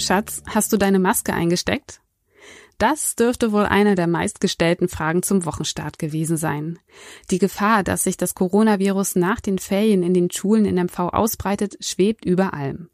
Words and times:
Schatz, 0.00 0.42
hast 0.46 0.72
du 0.72 0.76
deine 0.76 0.98
Maske 0.98 1.32
eingesteckt? 1.32 2.00
Das 2.78 3.14
dürfte 3.14 3.52
wohl 3.52 3.66
eine 3.66 3.94
der 3.94 4.06
meistgestellten 4.06 4.88
Fragen 4.88 5.22
zum 5.22 5.44
Wochenstart 5.44 5.98
gewesen 5.98 6.38
sein. 6.38 6.78
Die 7.30 7.38
Gefahr, 7.38 7.84
dass 7.84 8.04
sich 8.04 8.16
das 8.16 8.34
Coronavirus 8.34 9.16
nach 9.16 9.40
den 9.40 9.58
Ferien 9.58 10.02
in 10.02 10.14
den 10.14 10.30
Schulen 10.30 10.64
in 10.64 10.76
MV 10.76 10.98
ausbreitet, 11.12 11.76
schwebt 11.80 12.24
über 12.24 12.54
allem. 12.54 12.88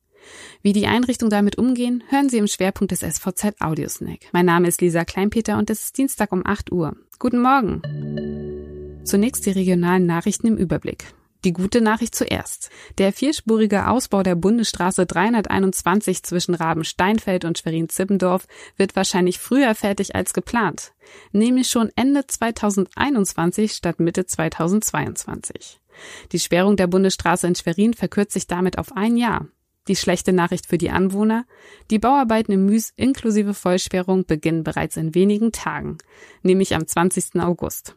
Wie 0.60 0.72
die 0.72 0.88
Einrichtungen 0.88 1.30
damit 1.30 1.56
umgehen, 1.56 2.02
hören 2.08 2.28
Sie 2.28 2.38
im 2.38 2.48
Schwerpunkt 2.48 2.90
des 2.90 3.00
SVZ 3.00 3.60
Audiosnack. 3.60 4.18
Mein 4.32 4.46
Name 4.46 4.66
ist 4.66 4.80
Lisa 4.80 5.04
Kleinpeter 5.04 5.56
und 5.56 5.70
es 5.70 5.84
ist 5.84 5.98
Dienstag 5.98 6.32
um 6.32 6.44
8 6.44 6.72
Uhr. 6.72 6.96
Guten 7.20 7.40
Morgen! 7.40 7.82
Zunächst 9.04 9.46
die 9.46 9.50
regionalen 9.50 10.04
Nachrichten 10.04 10.48
im 10.48 10.56
Überblick. 10.56 11.14
Die 11.46 11.52
gute 11.52 11.80
Nachricht 11.80 12.16
zuerst. 12.16 12.70
Der 12.98 13.12
vierspurige 13.12 13.86
Ausbau 13.86 14.24
der 14.24 14.34
Bundesstraße 14.34 15.06
321 15.06 16.24
zwischen 16.24 16.56
Rabensteinfeld 16.56 17.44
und 17.44 17.56
Schwerin-Zippendorf 17.56 18.48
wird 18.76 18.96
wahrscheinlich 18.96 19.38
früher 19.38 19.76
fertig 19.76 20.16
als 20.16 20.32
geplant, 20.32 20.92
nämlich 21.30 21.68
schon 21.68 21.92
Ende 21.94 22.26
2021 22.26 23.74
statt 23.74 24.00
Mitte 24.00 24.26
2022. 24.26 25.80
Die 26.32 26.40
Sperrung 26.40 26.74
der 26.74 26.88
Bundesstraße 26.88 27.46
in 27.46 27.54
Schwerin 27.54 27.94
verkürzt 27.94 28.32
sich 28.32 28.48
damit 28.48 28.76
auf 28.76 28.96
ein 28.96 29.16
Jahr. 29.16 29.46
Die 29.86 29.94
schlechte 29.94 30.32
Nachricht 30.32 30.66
für 30.66 30.78
die 30.78 30.90
Anwohner? 30.90 31.44
Die 31.92 32.00
Bauarbeiten 32.00 32.50
im 32.50 32.66
Müs 32.66 32.92
inklusive 32.96 33.54
Vollsperrung 33.54 34.26
beginnen 34.26 34.64
bereits 34.64 34.96
in 34.96 35.14
wenigen 35.14 35.52
Tagen, 35.52 35.98
nämlich 36.42 36.74
am 36.74 36.88
20. 36.88 37.36
August. 37.36 37.94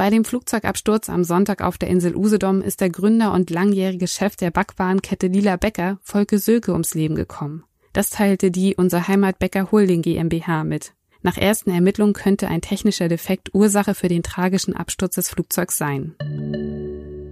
Bei 0.00 0.08
dem 0.08 0.24
Flugzeugabsturz 0.24 1.10
am 1.10 1.24
Sonntag 1.24 1.60
auf 1.60 1.76
der 1.76 1.90
Insel 1.90 2.16
Usedom 2.16 2.62
ist 2.62 2.80
der 2.80 2.88
Gründer 2.88 3.34
und 3.34 3.50
langjährige 3.50 4.06
Chef 4.06 4.34
der 4.34 4.50
Backwarenkette 4.50 5.26
Lila 5.26 5.56
Bäcker, 5.56 5.98
Volke 6.00 6.38
Söke, 6.38 6.72
ums 6.72 6.94
Leben 6.94 7.16
gekommen. 7.16 7.64
Das 7.92 8.08
teilte 8.08 8.50
die 8.50 8.76
Unser 8.76 9.08
Heimatbäcker 9.08 9.70
Holding 9.70 10.00
GmbH 10.00 10.64
mit. 10.64 10.94
Nach 11.20 11.36
ersten 11.36 11.70
Ermittlungen 11.70 12.14
könnte 12.14 12.48
ein 12.48 12.62
technischer 12.62 13.08
Defekt 13.08 13.50
Ursache 13.52 13.94
für 13.94 14.08
den 14.08 14.22
tragischen 14.22 14.74
Absturz 14.74 15.16
des 15.16 15.28
Flugzeugs 15.28 15.76
sein. 15.76 16.14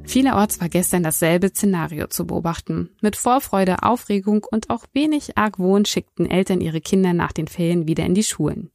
Vielerorts 0.04 0.60
war 0.60 0.68
gestern 0.68 1.02
dasselbe 1.02 1.48
Szenario 1.48 2.08
zu 2.08 2.26
beobachten. 2.26 2.90
Mit 3.00 3.16
Vorfreude, 3.16 3.82
Aufregung 3.82 4.44
und 4.44 4.68
auch 4.68 4.84
wenig 4.92 5.38
Argwohn 5.38 5.86
schickten 5.86 6.30
Eltern 6.30 6.60
ihre 6.60 6.82
Kinder 6.82 7.14
nach 7.14 7.32
den 7.32 7.48
Ferien 7.48 7.88
wieder 7.88 8.04
in 8.04 8.12
die 8.12 8.24
Schulen. 8.24 8.70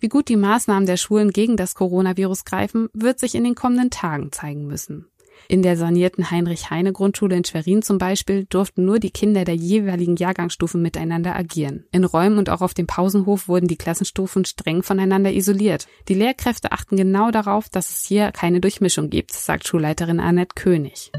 Wie 0.00 0.08
gut 0.08 0.28
die 0.28 0.36
Maßnahmen 0.36 0.86
der 0.86 0.96
Schulen 0.96 1.30
gegen 1.30 1.56
das 1.56 1.74
Coronavirus 1.74 2.44
greifen, 2.44 2.88
wird 2.92 3.18
sich 3.18 3.34
in 3.34 3.44
den 3.44 3.54
kommenden 3.54 3.90
Tagen 3.90 4.32
zeigen 4.32 4.66
müssen. 4.66 5.06
In 5.48 5.62
der 5.62 5.76
sanierten 5.76 6.30
Heinrich-Heine-Grundschule 6.30 7.36
in 7.36 7.44
Schwerin 7.44 7.82
zum 7.82 7.98
Beispiel 7.98 8.46
durften 8.46 8.84
nur 8.84 8.98
die 8.98 9.10
Kinder 9.10 9.44
der 9.44 9.54
jeweiligen 9.54 10.16
Jahrgangsstufen 10.16 10.82
miteinander 10.82 11.36
agieren. 11.36 11.84
In 11.92 12.04
Räumen 12.04 12.38
und 12.38 12.50
auch 12.50 12.62
auf 12.62 12.74
dem 12.74 12.86
Pausenhof 12.86 13.46
wurden 13.46 13.68
die 13.68 13.76
Klassenstufen 13.76 14.44
streng 14.44 14.82
voneinander 14.82 15.32
isoliert. 15.32 15.86
Die 16.08 16.14
Lehrkräfte 16.14 16.72
achten 16.72 16.96
genau 16.96 17.30
darauf, 17.30 17.68
dass 17.68 17.90
es 17.90 18.06
hier 18.06 18.32
keine 18.32 18.60
Durchmischung 18.60 19.08
gibt, 19.08 19.32
sagt 19.32 19.68
Schulleiterin 19.68 20.20
Annette 20.20 20.54
König. 20.56 21.12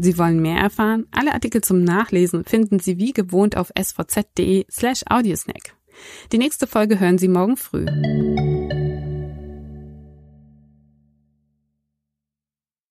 Sie 0.00 0.16
wollen 0.16 0.40
mehr 0.40 0.60
erfahren? 0.60 1.06
Alle 1.10 1.34
Artikel 1.34 1.60
zum 1.60 1.82
Nachlesen 1.82 2.44
finden 2.44 2.78
Sie 2.78 2.98
wie 2.98 3.12
gewohnt 3.12 3.56
auf 3.56 3.72
svz.de 3.76 4.64
slash 4.70 5.02
audiosnack. 5.08 5.77
Die 6.32 6.38
nächste 6.38 6.66
Folge 6.66 7.00
hören 7.00 7.18
Sie 7.18 7.28
morgen 7.28 7.56
früh. 7.56 7.86